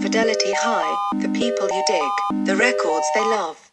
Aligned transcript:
Fidelity 0.00 0.52
High, 0.54 1.20
the 1.20 1.28
people 1.28 1.68
you 1.68 1.84
dig, 1.86 2.46
the 2.46 2.56
records 2.56 3.06
they 3.14 3.20
love. 3.20 3.70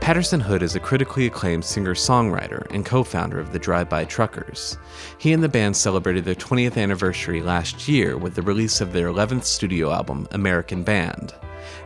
Patterson 0.00 0.40
Hood 0.40 0.62
is 0.62 0.74
a 0.74 0.80
critically 0.80 1.26
acclaimed 1.26 1.64
singer 1.64 1.94
songwriter 1.94 2.66
and 2.70 2.86
co 2.86 3.04
founder 3.04 3.38
of 3.38 3.52
the 3.52 3.58
Drive 3.58 3.90
By 3.90 4.04
Truckers. 4.06 4.78
He 5.18 5.34
and 5.34 5.42
the 5.42 5.50
band 5.50 5.76
celebrated 5.76 6.24
their 6.24 6.34
20th 6.34 6.78
anniversary 6.78 7.42
last 7.42 7.86
year 7.86 8.16
with 8.16 8.34
the 8.34 8.42
release 8.42 8.80
of 8.80 8.92
their 8.92 9.08
11th 9.08 9.44
studio 9.44 9.92
album, 9.92 10.26
American 10.30 10.82
Band. 10.82 11.34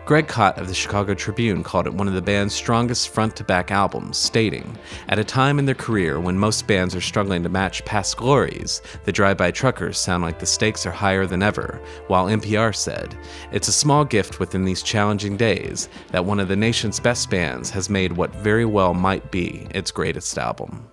Greg 0.04 0.28
Kot 0.28 0.58
of 0.58 0.68
the 0.68 0.74
Chicago 0.74 1.14
Tribune 1.14 1.62
called 1.62 1.86
it 1.86 1.94
one 1.94 2.08
of 2.08 2.14
the 2.14 2.22
band's 2.22 2.54
strongest 2.54 3.08
front 3.10 3.36
to 3.36 3.44
back 3.44 3.70
albums, 3.70 4.18
stating, 4.18 4.76
At 5.08 5.18
a 5.18 5.24
time 5.24 5.58
in 5.58 5.66
their 5.66 5.74
career 5.74 6.20
when 6.20 6.38
most 6.38 6.66
bands 6.66 6.94
are 6.94 7.00
struggling 7.00 7.42
to 7.42 7.48
match 7.48 7.84
past 7.84 8.16
glories, 8.16 8.82
the 9.04 9.12
Drive 9.12 9.36
By 9.36 9.50
Truckers 9.50 9.98
sound 9.98 10.22
like 10.22 10.38
the 10.38 10.46
stakes 10.46 10.84
are 10.86 10.90
higher 10.90 11.26
than 11.26 11.42
ever, 11.42 11.80
while 12.08 12.26
NPR 12.26 12.74
said, 12.74 13.16
It's 13.52 13.68
a 13.68 13.72
small 13.72 14.04
gift 14.04 14.40
within 14.40 14.64
these 14.64 14.82
challenging 14.82 15.36
days 15.36 15.88
that 16.10 16.24
one 16.24 16.40
of 16.40 16.48
the 16.48 16.56
nation's 16.56 17.00
best 17.00 17.30
bands 17.30 17.70
has 17.70 17.88
made 17.88 18.12
what 18.12 18.34
very 18.36 18.64
well 18.64 18.94
might 18.94 19.30
be 19.30 19.66
its 19.70 19.90
greatest 19.90 20.36
album. 20.38 20.88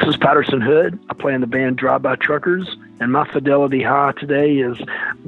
This 0.00 0.08
is 0.08 0.16
Patterson 0.16 0.60
Hood. 0.60 0.98
I 1.10 1.14
play 1.14 1.34
in 1.34 1.40
the 1.40 1.46
band 1.46 1.76
Drive 1.76 2.02
By 2.02 2.16
Truckers, 2.16 2.76
and 3.00 3.12
my 3.12 3.28
fidelity 3.30 3.82
high 3.82 4.12
today 4.12 4.56
is 4.58 4.78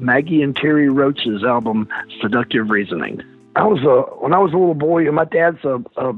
Maggie 0.03 0.43
and 0.43 0.55
Terre 0.55 0.91
Roche's 0.91 1.45
album 1.45 1.89
Seductive 2.21 2.71
Reasoning. 2.71 3.23
I 3.57 3.65
was 3.65 3.81
a 3.81 4.15
when 4.17 4.33
I 4.33 4.39
was 4.39 4.53
a 4.53 4.57
little 4.57 4.75
boy. 4.75 5.11
My 5.11 5.25
dad's 5.25 5.65
a, 5.65 5.83
a 5.97 6.15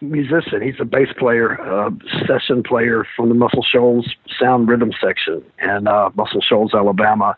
musician. 0.00 0.62
He's 0.62 0.80
a 0.80 0.84
bass 0.84 1.08
player, 1.18 1.52
a 1.52 1.90
session 2.26 2.62
player 2.62 3.06
from 3.16 3.28
the 3.28 3.34
Muscle 3.34 3.62
Shoals 3.62 4.08
Sound 4.38 4.68
Rhythm 4.68 4.92
section 5.00 5.44
in 5.62 5.86
uh, 5.86 6.10
Muscle 6.14 6.40
Shoals, 6.40 6.74
Alabama, 6.74 7.36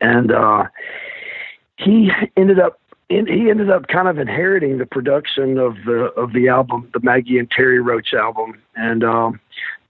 and 0.00 0.32
uh, 0.32 0.64
he 1.76 2.10
ended 2.36 2.58
up 2.58 2.80
in, 3.08 3.26
he 3.26 3.50
ended 3.50 3.70
up 3.70 3.86
kind 3.88 4.08
of 4.08 4.18
inheriting 4.18 4.78
the 4.78 4.86
production 4.86 5.58
of 5.58 5.76
the 5.86 6.12
of 6.16 6.32
the 6.32 6.48
album, 6.48 6.90
the 6.92 7.00
Maggie 7.00 7.38
and 7.38 7.50
Terre 7.50 7.80
Roche 7.82 8.14
album, 8.14 8.60
and 8.76 9.04
um, 9.04 9.40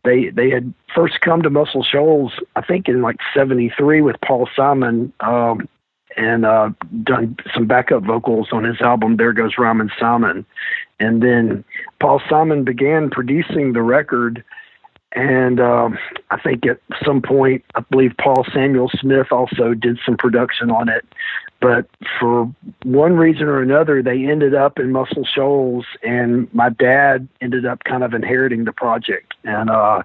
they 0.04 0.30
they 0.30 0.50
had 0.50 0.72
first 0.94 1.20
come 1.20 1.42
to 1.42 1.50
Muscle 1.50 1.82
Shoals, 1.82 2.32
I 2.56 2.62
think 2.62 2.88
in 2.88 3.02
like 3.02 3.16
'73 3.34 4.02
with 4.02 4.16
Paul 4.24 4.48
Simon, 4.54 5.12
um, 5.20 5.68
and 6.16 6.46
uh, 6.46 6.70
done 7.02 7.36
some 7.52 7.66
backup 7.66 8.04
vocals 8.04 8.48
on 8.52 8.64
his 8.64 8.80
album 8.80 9.16
There 9.16 9.32
Goes 9.32 9.58
Rhymin' 9.58 9.90
Simon, 9.98 10.46
and 11.00 11.22
then 11.22 11.64
Paul 12.00 12.20
Simon 12.28 12.64
began 12.64 13.10
producing 13.10 13.72
the 13.72 13.82
record. 13.82 14.44
And 15.14 15.60
um, 15.60 15.98
I 16.30 16.40
think 16.40 16.66
at 16.66 16.80
some 17.04 17.22
point, 17.22 17.64
I 17.74 17.80
believe 17.80 18.12
Paul 18.18 18.44
Samuel 18.52 18.90
Smith 19.00 19.30
also 19.30 19.72
did 19.74 19.98
some 20.04 20.16
production 20.16 20.70
on 20.70 20.88
it 20.88 21.04
but 21.64 21.86
for 22.20 22.52
one 22.82 23.16
reason 23.16 23.44
or 23.44 23.62
another, 23.62 24.02
they 24.02 24.26
ended 24.26 24.54
up 24.54 24.78
in 24.78 24.92
Muscle 24.92 25.24
Shoals, 25.24 25.86
and 26.02 26.52
my 26.52 26.68
dad 26.68 27.26
ended 27.40 27.64
up 27.64 27.82
kind 27.84 28.04
of 28.04 28.12
inheriting 28.12 28.64
the 28.64 28.72
project. 28.72 29.32
And 29.44 29.70
uh, 29.70 30.02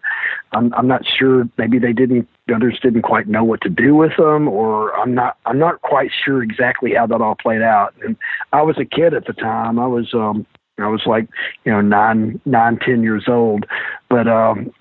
I'm, 0.53 0.73
I'm 0.73 0.87
not 0.87 1.01
sure. 1.05 1.49
Maybe 1.57 1.77
they 1.77 1.91
didn't. 1.91 2.29
The 2.47 2.55
others 2.55 2.79
didn't 2.81 3.01
quite 3.01 3.27
know 3.27 3.43
what 3.43 3.59
to 3.63 3.69
do 3.69 3.93
with 3.93 4.15
them, 4.17 4.47
or 4.47 4.97
I'm 4.97 5.13
not. 5.13 5.35
I'm 5.45 5.59
not 5.59 5.81
quite 5.81 6.11
sure 6.23 6.41
exactly 6.41 6.93
how 6.93 7.07
that 7.07 7.19
all 7.19 7.35
played 7.35 7.61
out. 7.61 7.93
And 8.05 8.15
I 8.53 8.61
was 8.61 8.77
a 8.77 8.85
kid 8.85 9.13
at 9.13 9.25
the 9.25 9.33
time. 9.33 9.79
I 9.79 9.87
was. 9.87 10.13
Um, 10.13 10.45
I 10.77 10.87
was 10.87 11.05
like, 11.05 11.27
you 11.65 11.73
know, 11.73 11.81
nine, 11.81 12.39
nine, 12.45 12.79
ten 12.79 13.03
years 13.03 13.25
old. 13.27 13.65
But 14.09 14.29
um, 14.29 14.71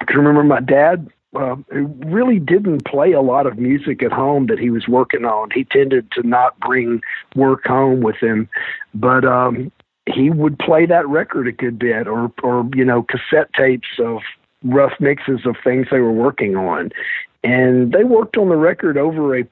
I 0.00 0.04
can 0.04 0.16
remember 0.18 0.44
my 0.44 0.60
dad 0.60 1.08
uh, 1.36 1.56
really 1.70 2.38
didn't 2.38 2.84
play 2.84 3.12
a 3.12 3.20
lot 3.20 3.46
of 3.46 3.58
music 3.58 4.02
at 4.02 4.12
home 4.12 4.46
that 4.46 4.58
he 4.58 4.70
was 4.70 4.88
working 4.88 5.24
on. 5.24 5.50
He 5.50 5.64
tended 5.64 6.10
to 6.12 6.22
not 6.26 6.58
bring 6.60 7.02
work 7.34 7.66
home 7.66 8.00
with 8.00 8.16
him, 8.16 8.48
but 8.94 9.24
um, 9.24 9.70
he 10.06 10.30
would 10.30 10.58
play 10.58 10.86
that 10.86 11.06
record 11.08 11.46
a 11.46 11.52
good 11.52 11.78
bit, 11.78 12.08
or 12.08 12.32
or 12.42 12.68
you 12.74 12.84
know 12.84 13.02
cassette 13.02 13.52
tapes 13.54 13.88
of 13.98 14.22
rough 14.64 14.94
mixes 15.00 15.44
of 15.44 15.56
things 15.62 15.86
they 15.90 16.00
were 16.00 16.12
working 16.12 16.56
on, 16.56 16.90
and 17.44 17.92
they 17.92 18.04
worked 18.04 18.36
on 18.36 18.48
the 18.48 18.56
record 18.56 18.96
over 18.96 19.36
a 19.38 19.44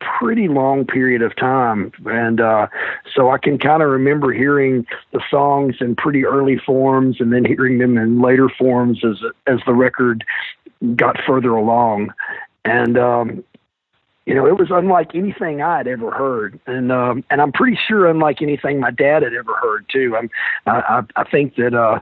pretty 0.00 0.48
long 0.48 0.84
period 0.84 1.22
of 1.22 1.34
time. 1.36 1.92
And 2.06 2.40
uh 2.40 2.66
so 3.14 3.30
I 3.30 3.38
can 3.38 3.58
kind 3.58 3.82
of 3.82 3.88
remember 3.88 4.32
hearing 4.32 4.86
the 5.12 5.22
songs 5.30 5.76
in 5.80 5.96
pretty 5.96 6.24
early 6.24 6.58
forms 6.58 7.16
and 7.20 7.32
then 7.32 7.44
hearing 7.44 7.78
them 7.78 7.96
in 7.96 8.20
later 8.20 8.48
forms 8.48 9.04
as 9.04 9.16
as 9.46 9.60
the 9.66 9.72
record 9.72 10.24
got 10.96 11.16
further 11.26 11.50
along, 11.50 12.12
and 12.64 12.98
um, 12.98 13.44
you 14.26 14.34
know, 14.34 14.46
it 14.46 14.58
was 14.58 14.68
unlike 14.70 15.14
anything 15.14 15.62
I 15.62 15.78
had 15.78 15.88
ever 15.88 16.10
heard, 16.10 16.58
and 16.66 16.90
um, 16.92 17.24
and 17.30 17.40
I'm 17.40 17.52
pretty 17.52 17.78
sure 17.88 18.08
unlike 18.08 18.42
anything 18.42 18.80
my 18.80 18.90
dad 18.90 19.22
had 19.22 19.34
ever 19.34 19.54
heard 19.56 19.86
too. 19.88 20.16
I'm, 20.16 20.30
I 20.66 21.02
I 21.16 21.24
think 21.24 21.56
that 21.56 21.74
uh, 21.74 22.00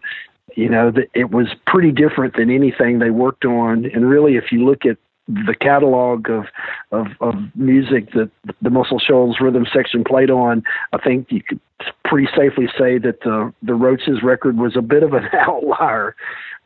you 0.57 0.69
know 0.69 0.91
that 0.91 1.09
it 1.15 1.31
was 1.31 1.49
pretty 1.67 1.93
different 1.93 2.37
than 2.37 2.51
anything 2.51 2.99
they 2.99 3.11
worked 3.11 3.45
on, 3.45 3.87
and 3.87 4.09
really, 4.09 4.37
if 4.37 4.53
you 4.53 4.65
look 4.65 4.85
at 4.87 4.99
the 5.29 5.55
catalog 5.59 6.29
of, 6.29 6.47
of 6.91 7.07
of 7.21 7.35
music 7.55 8.13
that 8.13 8.31
the 8.61 8.71
Muscle 8.71 8.99
Shoals 8.99 9.37
rhythm 9.41 9.67
section 9.73 10.05
played 10.05 10.31
on, 10.31 10.63
I 10.93 10.99
think 10.99 11.31
you 11.31 11.43
could 11.43 11.61
pretty 12.05 12.29
safely 12.37 12.67
say 12.79 12.99
that 12.99 13.21
the 13.21 13.53
the 13.63 13.75
Roches 13.75 14.23
record 14.23 14.59
was 14.59 14.77
a 14.77 14.83
bit 14.83 15.03
of 15.03 15.13
an 15.13 15.29
outlier 15.33 16.17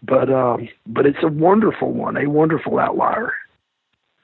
but 0.03 0.31
um, 0.33 0.69
but 0.87 1.07
it's 1.07 1.23
a 1.23 1.29
wonderful 1.29 1.93
one, 1.93 2.17
a 2.17 2.29
wonderful 2.29 2.79
outlier. 2.79 3.33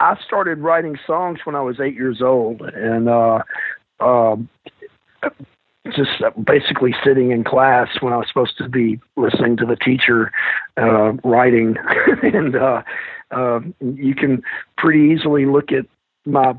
I 0.01 0.17
started 0.25 0.59
writing 0.59 0.99
songs 1.07 1.41
when 1.45 1.55
I 1.55 1.61
was 1.61 1.81
eight 1.81 1.95
years 1.95 2.21
old, 2.21 2.61
and 2.61 3.09
uh, 3.09 3.43
uh, 4.01 4.37
just 5.87 6.11
basically 6.45 6.95
sitting 7.05 7.31
in 7.31 7.45
class 7.45 7.89
when 8.01 8.13
I 8.13 8.17
was 8.17 8.27
supposed 8.29 8.59
to 8.59 8.69
be 8.69 9.01
listening 9.17 9.57
to 9.59 9.67
the 9.67 9.77
teacher 9.77 10.33
uh, 10.77 11.13
writing, 11.25 11.77
and 12.23 12.57
uh, 13.33 13.61
you 13.81 14.15
can 14.15 14.43
pretty 14.77 15.13
easily 15.13 15.47
look 15.47 15.73
at 15.73 15.87
my 16.25 16.55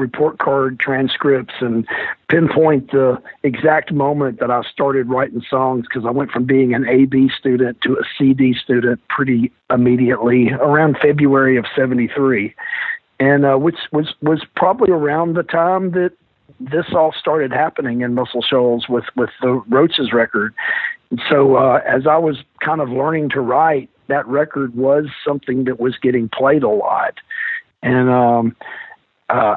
report 0.00 0.38
card 0.38 0.80
transcripts 0.80 1.54
and 1.60 1.86
pinpoint 2.28 2.90
the 2.90 3.22
exact 3.42 3.92
moment 3.92 4.40
that 4.40 4.50
I 4.50 4.62
started 4.62 5.08
writing 5.08 5.42
songs 5.48 5.84
because 5.86 6.06
I 6.06 6.10
went 6.10 6.30
from 6.30 6.44
being 6.44 6.74
an 6.74 6.88
AB 6.88 7.30
student 7.38 7.80
to 7.82 7.92
a 7.92 8.02
CD 8.18 8.54
student 8.54 9.00
pretty 9.08 9.52
immediately 9.68 10.50
around 10.50 10.96
February 11.00 11.56
of 11.56 11.66
73. 11.76 12.54
And 13.20 13.44
uh, 13.44 13.56
which 13.56 13.76
was, 13.92 14.14
was 14.22 14.42
probably 14.56 14.90
around 14.90 15.34
the 15.34 15.42
time 15.42 15.90
that 15.90 16.12
this 16.60 16.86
all 16.94 17.12
started 17.18 17.52
happening 17.52 18.02
in 18.02 18.14
Muscle 18.14 18.42
Shoals 18.42 18.88
with, 18.88 19.04
with 19.16 19.30
the 19.40 19.62
Roches 19.68 20.12
record. 20.12 20.54
so 21.28 21.56
uh, 21.56 21.80
as 21.86 22.06
I 22.06 22.18
was 22.18 22.36
kind 22.60 22.80
of 22.80 22.90
learning 22.90 23.30
to 23.30 23.40
write, 23.40 23.88
that 24.08 24.26
record 24.26 24.76
was 24.76 25.06
something 25.26 25.64
that 25.64 25.80
was 25.80 25.96
getting 25.96 26.28
played 26.28 26.62
a 26.62 26.68
lot. 26.68 27.14
And 27.82 28.10
um, 28.10 28.56
uh, 29.30 29.56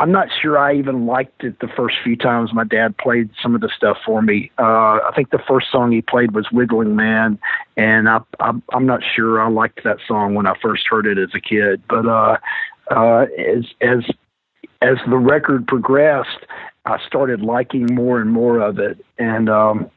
I'm 0.00 0.12
not 0.12 0.28
sure 0.40 0.56
I 0.56 0.76
even 0.76 1.06
liked 1.06 1.44
it 1.44 1.60
the 1.60 1.68
first 1.68 1.96
few 2.02 2.16
times 2.16 2.54
my 2.54 2.64
dad 2.64 2.96
played 2.96 3.28
some 3.42 3.54
of 3.54 3.60
the 3.60 3.70
stuff 3.76 3.98
for 4.06 4.22
me. 4.22 4.50
Uh, 4.58 4.98
I 5.06 5.12
think 5.14 5.30
the 5.30 5.42
first 5.46 5.70
song 5.70 5.92
he 5.92 6.00
played 6.00 6.32
was 6.32 6.46
Wiggling 6.50 6.96
Man, 6.96 7.38
and 7.76 8.08
I, 8.08 8.20
I, 8.38 8.52
I'm 8.72 8.86
not 8.86 9.02
sure 9.14 9.42
I 9.42 9.50
liked 9.50 9.84
that 9.84 9.98
song 10.08 10.34
when 10.34 10.46
I 10.46 10.54
first 10.62 10.86
heard 10.88 11.06
it 11.06 11.18
as 11.18 11.30
a 11.34 11.40
kid. 11.40 11.82
But 11.86 12.06
uh, 12.06 12.38
uh, 12.90 13.26
as 13.38 13.66
as 13.82 14.04
as 14.82 14.96
the 15.08 15.16
record 15.16 15.66
progressed, 15.66 16.46
I 16.84 16.98
started 17.06 17.42
liking 17.42 17.86
more 17.92 18.20
and 18.20 18.30
more 18.30 18.58
of 18.58 18.78
it, 18.78 19.04
and 19.18 19.48
um, 19.48 19.90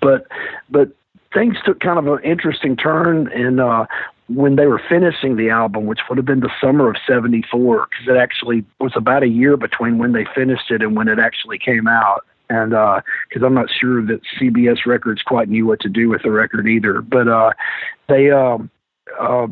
but 0.00 0.26
but 0.68 0.90
things 1.32 1.56
took 1.64 1.80
kind 1.80 1.98
of 1.98 2.06
an 2.06 2.22
interesting 2.22 2.76
turn 2.76 3.30
and 3.32 3.60
uh 3.60 3.84
when 4.28 4.56
they 4.56 4.66
were 4.66 4.80
finishing 4.88 5.36
the 5.36 5.50
album, 5.50 5.86
which 5.86 6.00
would 6.08 6.18
have 6.18 6.24
been 6.24 6.40
the 6.40 6.50
summer 6.60 6.90
of 6.90 6.96
'74, 7.06 7.88
because 7.88 8.08
it 8.08 8.18
actually 8.18 8.64
was 8.80 8.92
about 8.96 9.22
a 9.22 9.28
year 9.28 9.56
between 9.56 9.98
when 9.98 10.12
they 10.12 10.26
finished 10.34 10.70
it 10.70 10.82
and 10.82 10.96
when 10.96 11.08
it 11.08 11.18
actually 11.18 11.58
came 11.58 11.86
out. 11.86 12.24
And 12.48 12.70
because 12.70 13.42
uh, 13.42 13.46
I'm 13.46 13.54
not 13.54 13.70
sure 13.70 14.04
that 14.06 14.20
CBS 14.38 14.86
Records 14.86 15.22
quite 15.22 15.48
knew 15.48 15.66
what 15.66 15.80
to 15.80 15.88
do 15.88 16.08
with 16.08 16.22
the 16.22 16.30
record 16.30 16.66
either, 16.68 17.02
but 17.02 17.28
uh, 17.28 17.52
they 18.08 18.30
um, 18.30 18.70
uh, 19.18 19.46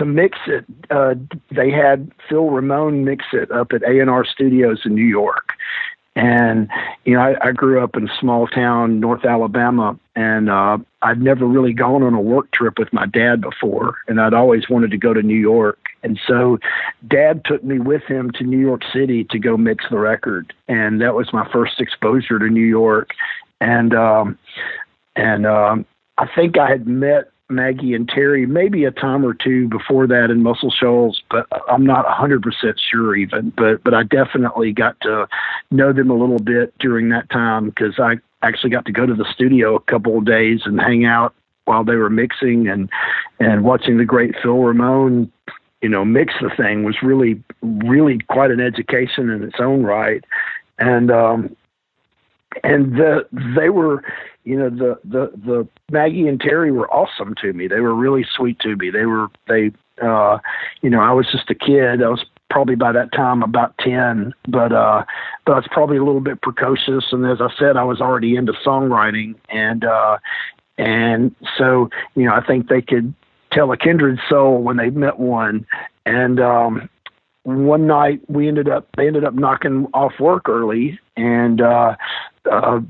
to 0.00 0.06
mix 0.06 0.38
it, 0.46 0.64
uh, 0.90 1.14
they 1.54 1.70
had 1.70 2.10
Phil 2.26 2.48
Ramone 2.48 3.04
mix 3.04 3.26
it 3.34 3.50
up 3.50 3.72
at 3.74 3.82
A&R 3.82 4.24
Studios 4.24 4.80
in 4.86 4.94
New 4.94 5.04
York, 5.04 5.52
and 6.16 6.70
you 7.04 7.12
know, 7.12 7.20
I, 7.20 7.48
I 7.48 7.52
grew 7.52 7.84
up 7.84 7.96
in 7.96 8.08
a 8.08 8.16
small 8.18 8.46
town 8.46 8.98
North 8.98 9.26
Alabama, 9.26 9.98
and 10.16 10.48
uh, 10.48 10.78
I'd 11.02 11.20
never 11.20 11.44
really 11.44 11.74
gone 11.74 12.02
on 12.02 12.14
a 12.14 12.20
work 12.20 12.50
trip 12.52 12.78
with 12.78 12.90
my 12.94 13.04
dad 13.04 13.42
before, 13.42 13.98
and 14.08 14.22
I'd 14.22 14.32
always 14.32 14.70
wanted 14.70 14.90
to 14.92 14.96
go 14.96 15.12
to 15.12 15.22
New 15.22 15.38
York. 15.38 15.78
And 16.02 16.18
so, 16.26 16.58
Dad 17.06 17.44
took 17.44 17.62
me 17.62 17.78
with 17.78 18.04
him 18.04 18.30
to 18.36 18.44
New 18.44 18.58
York 18.58 18.80
City 18.90 19.24
to 19.24 19.38
go 19.38 19.58
mix 19.58 19.84
the 19.90 19.98
record, 19.98 20.54
and 20.66 21.02
that 21.02 21.14
was 21.14 21.30
my 21.34 21.46
first 21.52 21.78
exposure 21.78 22.38
to 22.38 22.48
New 22.48 22.64
York. 22.64 23.10
And 23.60 23.94
um, 23.94 24.38
and 25.14 25.46
um, 25.46 25.84
I 26.16 26.26
think 26.34 26.56
I 26.56 26.70
had 26.70 26.86
met 26.86 27.30
Maggie 27.50 27.94
and 27.94 28.08
Terre 28.08 28.46
maybe 28.46 28.84
a 28.84 28.90
time 28.90 29.24
or 29.24 29.34
two 29.34 29.68
before 29.68 30.06
that 30.06 30.30
in 30.30 30.42
Muscle 30.42 30.70
Shoals, 30.70 31.22
but 31.30 31.46
I'm 31.68 31.84
not 31.84 32.06
100% 32.06 32.42
sure 32.78 33.16
even. 33.16 33.50
But 33.50 33.82
but 33.84 33.94
I 33.94 34.02
definitely 34.04 34.72
got 34.72 35.00
to 35.02 35.28
know 35.70 35.92
them 35.92 36.10
a 36.10 36.14
little 36.14 36.38
bit 36.38 36.76
during 36.78 37.08
that 37.10 37.30
time 37.30 37.66
because 37.66 37.98
I 37.98 38.18
actually 38.42 38.70
got 38.70 38.86
to 38.86 38.92
go 38.92 39.06
to 39.06 39.14
the 39.14 39.26
studio 39.32 39.74
a 39.74 39.80
couple 39.80 40.18
of 40.18 40.24
days 40.24 40.62
and 40.64 40.80
hang 40.80 41.04
out 41.04 41.34
while 41.64 41.84
they 41.84 41.96
were 41.96 42.10
mixing 42.10 42.68
and 42.68 42.90
and 43.38 43.64
watching 43.64 43.98
the 43.98 44.04
great 44.04 44.34
Phil 44.42 44.58
Ramone 44.58 45.30
you 45.82 45.88
know 45.88 46.04
mix 46.04 46.34
the 46.40 46.50
thing 46.50 46.84
was 46.84 47.02
really 47.02 47.42
really 47.62 48.18
quite 48.28 48.50
an 48.50 48.60
education 48.60 49.30
in 49.30 49.42
its 49.42 49.56
own 49.58 49.82
right 49.82 50.24
and 50.78 51.10
um 51.10 51.54
and 52.64 52.96
the 52.96 53.26
they 53.56 53.70
were 53.70 54.02
you 54.44 54.58
know 54.58 54.70
the 54.70 54.98
the 55.04 55.30
the 55.44 55.68
Maggie 55.90 56.26
and 56.26 56.40
Terre 56.40 56.72
were 56.72 56.90
awesome 56.90 57.34
to 57.42 57.52
me. 57.52 57.68
They 57.68 57.80
were 57.80 57.94
really 57.94 58.24
sweet 58.34 58.58
to 58.60 58.76
me. 58.76 58.90
They 58.90 59.06
were 59.06 59.28
they 59.48 59.70
uh 60.02 60.38
you 60.82 60.90
know 60.90 61.00
I 61.00 61.12
was 61.12 61.26
just 61.30 61.50
a 61.50 61.54
kid. 61.54 62.02
I 62.02 62.08
was 62.08 62.24
probably 62.50 62.74
by 62.74 62.92
that 62.92 63.12
time 63.12 63.42
about 63.42 63.78
10 63.78 64.34
but 64.48 64.72
uh 64.72 65.04
but 65.46 65.52
I 65.52 65.56
was 65.56 65.68
probably 65.70 65.96
a 65.96 66.04
little 66.04 66.20
bit 66.20 66.42
precocious 66.42 67.04
and 67.12 67.24
as 67.24 67.40
I 67.40 67.48
said 67.56 67.76
I 67.76 67.84
was 67.84 68.00
already 68.00 68.34
into 68.36 68.52
songwriting 68.66 69.36
and 69.48 69.84
uh 69.84 70.18
and 70.76 71.34
so 71.56 71.88
you 72.16 72.24
know 72.24 72.34
I 72.34 72.44
think 72.44 72.68
they 72.68 72.82
could 72.82 73.14
tell 73.52 73.70
a 73.70 73.76
kindred 73.76 74.18
soul 74.28 74.62
when 74.62 74.76
they 74.76 74.90
met 74.90 75.20
one 75.20 75.64
and 76.06 76.40
um 76.40 76.88
one 77.44 77.86
night 77.86 78.20
we 78.28 78.48
ended 78.48 78.68
up 78.68 78.88
they 78.96 79.06
ended 79.06 79.24
up 79.24 79.34
knocking 79.34 79.86
off 79.94 80.12
work 80.18 80.48
early 80.48 80.98
and 81.16 81.60
uh 81.60 81.94
uh 82.50 82.80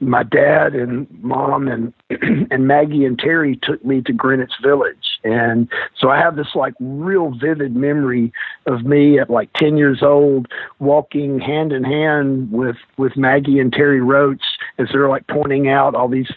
my 0.00 0.22
dad 0.22 0.74
and 0.74 1.06
mom 1.22 1.68
and 1.68 1.92
and 2.50 2.66
Maggie 2.66 3.04
and 3.04 3.18
Terre 3.18 3.54
took 3.62 3.84
me 3.84 4.02
to 4.02 4.12
Greenwich 4.12 4.52
Village. 4.62 5.18
And 5.24 5.68
so 5.98 6.10
I 6.10 6.18
have 6.18 6.36
this 6.36 6.54
like 6.54 6.74
real 6.80 7.30
vivid 7.30 7.74
memory 7.74 8.32
of 8.66 8.84
me 8.84 9.18
at 9.18 9.30
like 9.30 9.52
10 9.54 9.76
years 9.76 10.02
old 10.02 10.48
walking 10.78 11.40
hand 11.40 11.72
in 11.72 11.84
hand 11.84 12.52
with 12.52 12.76
with 12.96 13.16
Maggie 13.16 13.58
and 13.58 13.72
Terre 13.72 14.02
Roche 14.02 14.38
as 14.78 14.88
they're 14.92 15.08
like 15.08 15.26
pointing 15.28 15.68
out 15.68 15.94
all 15.94 16.08
these 16.08 16.30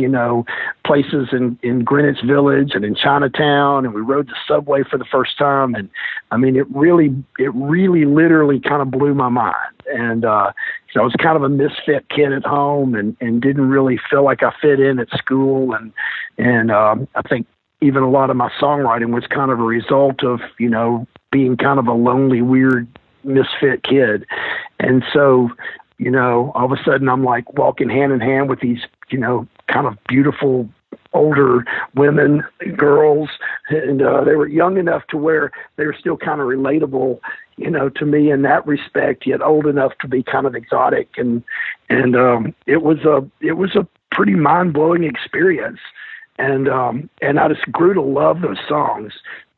you 0.00 0.08
know, 0.08 0.44
places 0.84 1.28
in, 1.32 1.58
in 1.62 1.84
Greenwich 1.84 2.22
Village 2.26 2.72
and 2.74 2.84
in 2.84 2.94
Chinatown, 2.94 3.84
and 3.84 3.94
we 3.94 4.00
rode 4.00 4.28
the 4.28 4.36
subway 4.48 4.82
for 4.82 4.98
the 4.98 5.04
first 5.04 5.36
time. 5.38 5.74
And 5.74 5.90
I 6.30 6.38
mean, 6.38 6.56
it 6.56 6.68
really, 6.74 7.14
it 7.38 7.54
really 7.54 8.06
literally 8.06 8.58
kind 8.58 8.80
of 8.80 8.90
blew 8.90 9.14
my 9.14 9.28
mind. 9.28 9.54
And 9.94 10.24
uh, 10.24 10.52
so 10.92 11.00
I 11.00 11.04
was 11.04 11.14
kind 11.18 11.36
of 11.36 11.42
a 11.42 11.48
misfit 11.48 12.08
kid 12.08 12.32
at 12.32 12.44
home 12.44 12.94
and, 12.94 13.16
and 13.20 13.42
didn't 13.42 13.68
really 13.68 14.00
feel 14.10 14.24
like 14.24 14.42
I 14.42 14.52
fit 14.60 14.80
in 14.80 14.98
at 14.98 15.10
school. 15.10 15.74
And, 15.74 15.92
and 16.38 16.70
um, 16.70 17.06
I 17.14 17.22
think 17.22 17.46
even 17.82 18.02
a 18.02 18.10
lot 18.10 18.30
of 18.30 18.36
my 18.36 18.50
songwriting 18.60 19.12
was 19.12 19.26
kind 19.26 19.50
of 19.50 19.60
a 19.60 19.64
result 19.64 20.24
of, 20.24 20.40
you 20.58 20.68
know, 20.68 21.06
being 21.30 21.56
kind 21.56 21.78
of 21.78 21.86
a 21.86 21.92
lonely, 21.92 22.42
weird 22.42 22.88
misfit 23.22 23.82
kid. 23.84 24.26
And 24.78 25.04
so 25.12 25.50
you 26.00 26.10
know, 26.10 26.50
all 26.54 26.64
of 26.64 26.72
a 26.72 26.82
sudden 26.82 27.10
I'm 27.10 27.22
like 27.22 27.52
walking 27.52 27.90
hand 27.90 28.10
in 28.10 28.20
hand 28.20 28.48
with 28.48 28.60
these, 28.60 28.80
you 29.10 29.18
know, 29.18 29.46
kind 29.72 29.86
of 29.86 29.96
beautiful 30.08 30.68
older 31.12 31.64
women, 31.94 32.44
girls, 32.76 33.28
and 33.68 34.02
uh, 34.02 34.22
they 34.24 34.36
were 34.36 34.48
young 34.48 34.76
enough 34.76 35.02
to 35.08 35.16
where 35.16 35.50
they 35.76 35.84
were 35.84 35.96
still 35.98 36.16
kind 36.16 36.40
of 36.40 36.46
relatable, 36.46 37.18
you 37.56 37.70
know, 37.70 37.88
to 37.88 38.06
me 38.06 38.30
in 38.30 38.42
that 38.42 38.66
respect, 38.66 39.26
yet 39.26 39.42
old 39.42 39.66
enough 39.66 39.92
to 40.00 40.08
be 40.08 40.22
kind 40.22 40.46
of 40.46 40.54
exotic, 40.54 41.08
and 41.16 41.42
and 41.88 42.16
um, 42.16 42.54
it 42.66 42.82
was 42.82 42.98
a 43.00 43.28
it 43.44 43.54
was 43.54 43.74
a 43.74 43.86
pretty 44.12 44.34
mind 44.34 44.72
blowing 44.72 45.04
experience, 45.04 45.80
and 46.38 46.68
um, 46.68 47.10
and 47.20 47.38
I 47.38 47.48
just 47.48 47.70
grew 47.72 47.94
to 47.94 48.02
love 48.02 48.40
those 48.40 48.58
songs, 48.68 49.12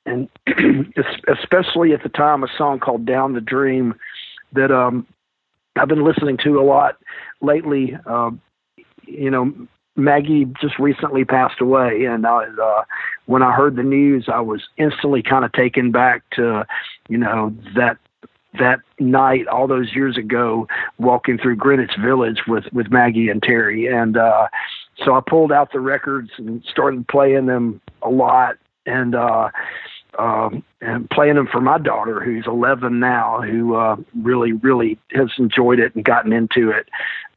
and 0.06 0.28
especially 1.28 1.92
at 1.92 2.02
the 2.02 2.08
time 2.08 2.42
a 2.42 2.48
song 2.56 2.80
called 2.80 3.04
Down 3.06 3.34
the 3.34 3.40
Dream 3.40 3.94
that 4.52 4.70
um 4.70 5.06
I've 5.76 5.88
been 5.88 6.04
listening 6.04 6.38
to 6.44 6.60
a 6.60 6.64
lot 6.64 6.96
lately. 7.40 7.96
Uh, 8.06 8.30
you 9.04 9.30
know, 9.30 9.52
Maggie 9.96 10.46
just 10.60 10.78
recently 10.78 11.24
passed 11.24 11.60
away, 11.60 12.04
and 12.04 12.26
I, 12.26 12.44
uh, 12.44 12.84
when 13.26 13.42
I 13.42 13.52
heard 13.52 13.76
the 13.76 13.82
news, 13.82 14.26
I 14.32 14.40
was 14.40 14.62
instantly 14.78 15.22
kind 15.22 15.44
of 15.44 15.52
taken 15.52 15.90
back 15.90 16.22
to, 16.32 16.66
you 17.08 17.18
know, 17.18 17.54
that 17.76 17.98
that 18.58 18.80
night 18.98 19.46
all 19.46 19.66
those 19.66 19.94
years 19.94 20.18
ago, 20.18 20.68
walking 20.98 21.38
through 21.38 21.56
Greenwich 21.56 21.92
Village 22.02 22.42
with 22.46 22.64
with 22.72 22.90
Maggie 22.90 23.28
and 23.28 23.42
Terre, 23.42 23.86
and 23.86 24.16
uh, 24.16 24.48
so 25.04 25.14
I 25.14 25.20
pulled 25.26 25.52
out 25.52 25.72
the 25.72 25.80
records 25.80 26.30
and 26.38 26.62
started 26.70 27.06
playing 27.08 27.46
them 27.46 27.80
a 28.02 28.10
lot, 28.10 28.56
and 28.86 29.14
uh, 29.14 29.50
um, 30.18 30.62
and 30.80 31.08
playing 31.10 31.36
them 31.36 31.48
for 31.50 31.60
my 31.60 31.78
daughter, 31.78 32.20
who's 32.20 32.44
11 32.46 33.00
now, 33.00 33.40
who 33.40 33.74
uh, 33.76 33.96
really, 34.20 34.52
really 34.52 34.98
has 35.12 35.30
enjoyed 35.38 35.78
it 35.78 35.94
and 35.94 36.04
gotten 36.04 36.32
into 36.32 36.70
it. 36.70 36.88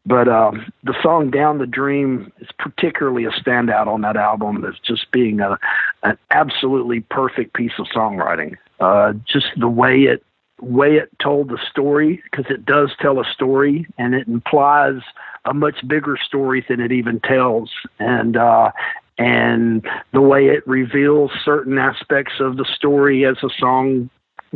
But 0.06 0.28
um, 0.28 0.72
the 0.84 0.96
song 1.02 1.31
"Down 1.31 1.57
the 1.57 1.66
Dream" 1.66 2.31
is 2.40 2.50
particularly 2.60 3.25
a 3.25 3.31
standout 3.31 3.88
on 3.88 4.02
that 4.02 4.16
album 4.16 4.63
as 4.66 4.75
just 4.80 5.12
being 5.12 5.40
a 5.40 5.57
an 6.04 6.18
absolutely 6.31 7.02
perfect 7.02 7.54
piece 7.54 7.74
of 7.80 7.88
songwriting. 7.88 8.56
Uh, 8.80 9.13
just 9.25 9.48
the 9.57 9.68
way 9.68 10.02
it 10.04 10.24
way 10.62 10.96
it 10.96 11.10
told 11.19 11.50
the 11.50 11.60
story, 11.69 12.22
because 12.30 12.46
it 12.50 12.66
does 12.66 12.92
tell 13.00 13.19
a 13.19 13.25
story, 13.25 13.88
and 13.98 14.13
it 14.13 14.28
implies 14.28 15.02
a 15.46 15.54
much 15.54 15.88
bigger 15.88 16.18
story 16.18 16.63
than 16.68 16.80
it 16.80 16.92
even 16.92 17.19
tells. 17.19 17.72
And 18.00 18.38
uh, 18.38 18.72
and 19.18 19.88
the 20.12 20.22
way 20.22 20.48
it 20.48 20.68
reveals 20.68 21.31
certain 21.44 21.78
aspects 21.78 22.34
of 22.40 22.58
the 22.58 22.66
story 22.75 23.25
as 23.25 23.38
the 23.42 23.51
song 23.58 24.10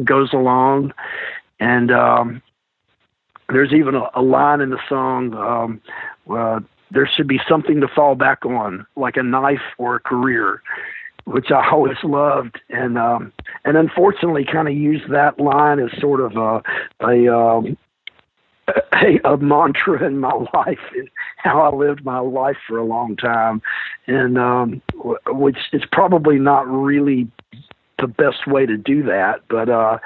goes 0.04 0.32
along. 0.34 0.94
And 1.60 1.92
um, 1.92 2.42
there's 3.52 3.74
even 3.74 3.96
a, 3.96 4.10
a, 4.16 4.22
line 4.22 4.62
in 4.62 4.70
the 4.70 4.80
song 4.88 5.34
um, 5.34 5.82
uh, 6.30 6.60
there 6.92 7.10
should 7.16 7.28
be 7.28 7.40
something 7.48 7.82
to 7.82 7.88
fall 7.88 8.16
back 8.16 8.46
on, 8.46 8.86
like 8.96 9.18
a 9.18 9.24
knife 9.24 9.62
or 9.78 9.96
a 9.96 10.00
career, 10.00 10.62
which 11.26 11.52
I 11.52 11.70
always 11.72 11.98
loved. 12.04 12.60
And 12.70 12.98
um, 12.98 13.32
and 13.66 13.78
unfortunately, 13.78 14.46
kind 14.46 14.68
of 14.68 14.74
used 14.74 15.10
that 15.12 15.40
line 15.40 15.80
as 15.80 15.90
sort 16.00 16.22
of 16.22 16.36
a, 16.36 16.64
a 17.06 17.36
um, 17.36 17.78
a, 18.94 19.20
a 19.24 19.38
mantra 19.38 20.06
in 20.06 20.20
my 20.20 20.34
life, 20.54 20.80
and 20.96 21.10
how 21.38 21.62
I 21.62 21.76
lived 21.76 22.04
my 22.04 22.20
life 22.20 22.58
for 22.68 22.78
a 22.78 22.86
long 22.86 23.16
time, 23.16 23.62
and 24.08 24.38
um, 24.38 24.82
which 25.28 25.58
is 25.74 25.84
probably 25.92 26.40
not 26.40 26.68
really 26.68 27.28
the 28.00 28.08
best 28.08 28.48
way 28.48 28.66
to 28.66 28.78
do 28.78 29.04
that, 29.04 29.42
but 29.50 29.70
uh, 29.70 30.00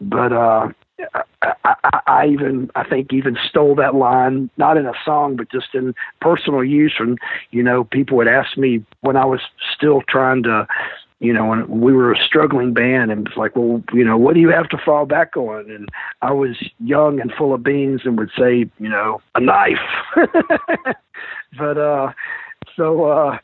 but 0.00 0.32
uh, 0.32 0.68
I, 1.14 1.54
I, 1.64 2.00
I 2.06 2.26
even 2.26 2.70
I 2.74 2.84
think 2.88 3.12
even 3.12 3.36
stole 3.48 3.74
that 3.76 3.94
line 3.94 4.50
not 4.56 4.76
in 4.76 4.86
a 4.86 4.92
song 5.04 5.36
but 5.36 5.50
just 5.50 5.74
in 5.74 5.94
personal 6.20 6.62
use 6.62 6.94
and 6.98 7.18
you 7.50 7.62
know 7.62 7.84
people 7.84 8.16
would 8.16 8.28
ask 8.28 8.56
me 8.56 8.84
when 9.00 9.16
I 9.16 9.24
was 9.24 9.40
still 9.74 10.02
trying 10.08 10.42
to 10.44 10.66
you 11.24 11.32
know, 11.32 11.46
when 11.46 11.80
we 11.80 11.92
were 11.92 12.12
a 12.12 12.18
struggling 12.18 12.74
band 12.74 13.10
and 13.10 13.26
it's 13.26 13.36
like, 13.36 13.56
well, 13.56 13.82
you 13.94 14.04
know, 14.04 14.16
what 14.16 14.34
do 14.34 14.40
you 14.40 14.50
have 14.50 14.68
to 14.68 14.78
fall 14.84 15.06
back 15.06 15.36
on? 15.36 15.70
And 15.70 15.88
I 16.20 16.32
was 16.32 16.56
young 16.80 17.18
and 17.18 17.32
full 17.32 17.54
of 17.54 17.62
beans 17.62 18.02
and 18.04 18.18
would 18.18 18.30
say, 18.38 18.66
you 18.78 18.88
know, 18.88 19.22
a 19.34 19.40
knife. 19.40 19.78
but 21.58 21.78
uh 21.78 22.12
so 22.76 23.04
uh 23.04 23.38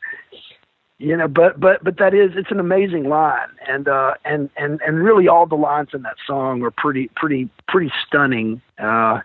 you 1.01 1.17
know, 1.17 1.27
but 1.27 1.59
but 1.59 1.83
but 1.83 1.97
that 1.97 2.13
is 2.13 2.31
it's 2.35 2.51
an 2.51 2.59
amazing 2.59 3.09
line 3.09 3.49
and 3.67 3.87
uh 3.87 4.13
and 4.23 4.49
and 4.55 4.79
and 4.85 5.03
really 5.03 5.27
all 5.27 5.47
the 5.47 5.55
lines 5.55 5.89
in 5.93 6.03
that 6.03 6.15
song 6.27 6.61
are 6.61 6.71
pretty 6.71 7.09
pretty 7.15 7.49
pretty 7.67 7.91
stunning. 8.05 8.61
Uh 8.77 9.19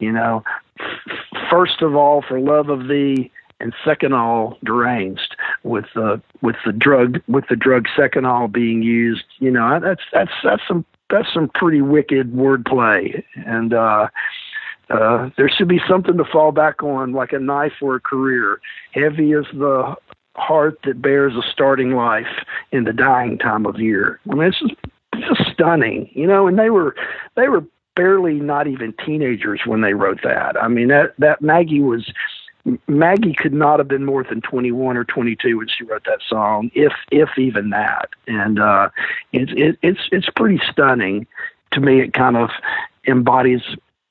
you 0.00 0.10
know, 0.10 0.42
first 1.48 1.80
of 1.80 1.94
all 1.94 2.22
for 2.26 2.40
love 2.40 2.68
of 2.68 2.88
thee 2.88 3.30
and 3.60 3.72
seconal 3.84 4.58
deranged 4.64 5.36
with 5.62 5.84
the 5.94 6.20
with 6.40 6.56
the 6.66 6.72
drug 6.72 7.20
with 7.28 7.44
the 7.48 7.56
drug 7.56 7.86
seconal 7.96 8.52
being 8.52 8.82
used. 8.82 9.24
You 9.38 9.52
know, 9.52 9.78
that's 9.80 10.02
that's 10.12 10.32
that's 10.42 10.62
some 10.66 10.84
that's 11.08 11.32
some 11.32 11.48
pretty 11.54 11.82
wicked 11.82 12.32
wordplay, 12.32 13.22
and 13.46 13.72
uh, 13.72 14.08
uh, 14.90 15.30
there 15.36 15.48
should 15.48 15.68
be 15.68 15.80
something 15.88 16.16
to 16.16 16.24
fall 16.24 16.50
back 16.50 16.82
on, 16.82 17.12
like 17.12 17.32
a 17.32 17.38
knife 17.38 17.74
or 17.80 17.96
a 17.96 18.00
career. 18.00 18.60
Heavy 18.92 19.32
as 19.34 19.44
the 19.52 19.94
heart 20.36 20.78
that 20.84 21.02
bears 21.02 21.34
a 21.34 21.42
starting 21.50 21.94
life 21.94 22.44
in 22.70 22.84
the 22.84 22.92
dying 22.92 23.38
time 23.38 23.66
of 23.66 23.78
year. 23.78 24.20
I 24.30 24.34
mean, 24.34 24.48
it's 24.48 24.60
just, 24.60 24.74
just 25.14 25.52
stunning, 25.52 26.10
you 26.12 26.26
know. 26.26 26.46
And 26.46 26.58
they 26.58 26.70
were 26.70 26.94
they 27.36 27.48
were 27.48 27.64
barely 27.94 28.34
not 28.34 28.66
even 28.66 28.94
teenagers 29.04 29.60
when 29.66 29.82
they 29.82 29.94
wrote 29.94 30.20
that. 30.22 30.56
I 30.60 30.68
mean, 30.68 30.88
that 30.88 31.14
that 31.18 31.42
Maggie 31.42 31.80
was 31.80 32.12
Maggie 32.86 33.34
could 33.34 33.52
not 33.52 33.78
have 33.78 33.88
been 33.88 34.04
more 34.04 34.22
than 34.22 34.40
21 34.40 34.96
or 34.96 35.04
22 35.04 35.58
when 35.58 35.68
she 35.68 35.84
wrote 35.84 36.04
that 36.04 36.20
song, 36.26 36.70
if 36.74 36.92
if 37.10 37.30
even 37.36 37.70
that. 37.70 38.10
And 38.26 38.60
uh, 38.60 38.90
it's 39.32 39.52
it, 39.56 39.78
it's 39.82 40.00
it's 40.12 40.28
pretty 40.36 40.60
stunning. 40.70 41.26
To 41.72 41.80
me, 41.80 42.00
it 42.00 42.12
kind 42.12 42.36
of 42.36 42.50
embodies 43.06 43.62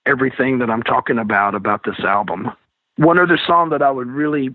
everything 0.06 0.60
that 0.60 0.70
I'm 0.70 0.84
talking 0.84 1.20
about 1.20 1.56
about 1.56 1.84
this 1.86 2.00
album. 2.00 2.52
One 2.98 3.20
other 3.20 3.40
song 3.46 3.70
that 3.70 3.82
I 3.82 3.92
would 3.92 4.08
really 4.08 4.54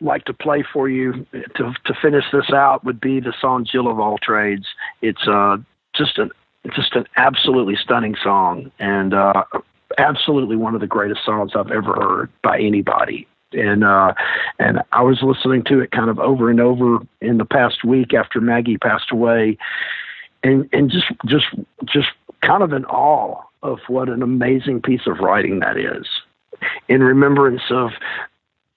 like 0.00 0.24
to 0.24 0.32
play 0.32 0.64
for 0.72 0.88
you 0.88 1.26
to 1.32 1.74
to 1.84 1.94
finish 2.00 2.24
this 2.32 2.50
out 2.50 2.84
would 2.84 3.00
be 3.00 3.20
the 3.20 3.34
song 3.40 3.64
"Jill 3.64 3.88
of 3.88 4.00
All 4.00 4.18
Trades." 4.18 4.66
It's 5.02 5.26
uh, 5.28 5.58
just 5.94 6.18
an 6.18 6.30
just 6.74 6.94
an 6.94 7.06
absolutely 7.16 7.76
stunning 7.76 8.16
song, 8.22 8.70
and 8.78 9.14
uh, 9.14 9.44
absolutely 9.98 10.56
one 10.56 10.74
of 10.74 10.80
the 10.80 10.86
greatest 10.86 11.24
songs 11.24 11.52
I've 11.54 11.70
ever 11.70 11.92
heard 11.94 12.30
by 12.42 12.58
anybody. 12.58 13.26
And 13.52 13.82
uh, 13.82 14.14
and 14.58 14.80
I 14.92 15.02
was 15.02 15.22
listening 15.22 15.64
to 15.64 15.80
it 15.80 15.90
kind 15.90 16.10
of 16.10 16.18
over 16.18 16.50
and 16.50 16.60
over 16.60 16.98
in 17.20 17.38
the 17.38 17.44
past 17.44 17.84
week 17.84 18.14
after 18.14 18.40
Maggie 18.40 18.78
passed 18.78 19.10
away, 19.10 19.58
and 20.42 20.68
and 20.72 20.90
just 20.90 21.06
just 21.26 21.46
just 21.84 22.08
kind 22.42 22.62
of 22.62 22.72
in 22.72 22.84
awe 22.86 23.42
of 23.62 23.78
what 23.88 24.08
an 24.08 24.22
amazing 24.22 24.80
piece 24.80 25.06
of 25.06 25.18
writing 25.18 25.60
that 25.60 25.76
is. 25.76 26.06
In 26.88 27.02
remembrance 27.02 27.62
of 27.70 27.90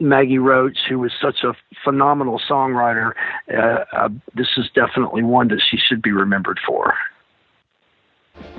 Maggie 0.03 0.37
Roche, 0.37 0.77
who 0.89 0.99
was 0.99 1.11
such 1.21 1.43
a 1.43 1.53
phenomenal 1.83 2.39
songwriter, 2.49 3.13
uh, 3.51 3.85
uh, 3.95 4.09
this 4.35 4.49
is 4.57 4.69
definitely 4.75 5.23
one 5.23 5.47
that 5.47 5.61
she 5.67 5.77
should 5.77 6.01
be 6.01 6.11
remembered 6.11 6.59
for. 6.65 6.93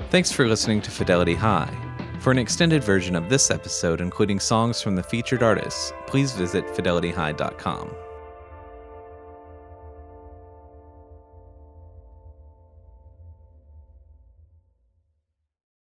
Thanks 0.09 0.31
for 0.31 0.47
listening 0.47 0.81
to 0.81 0.91
Fidelity 0.91 1.35
High. 1.35 1.73
For 2.19 2.31
an 2.31 2.39
extended 2.39 2.83
version 2.83 3.15
of 3.15 3.29
this 3.29 3.51
episode, 3.51 4.01
including 4.01 4.39
songs 4.39 4.81
from 4.81 4.95
the 4.95 5.03
featured 5.03 5.43
artists, 5.43 5.93
please 6.07 6.31
visit 6.31 6.65
fidelityhigh.com. 6.67 7.91